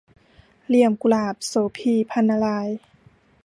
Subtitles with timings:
[0.65, 2.69] เหลี่ยมกุหลาบ- โสภี พรรณราย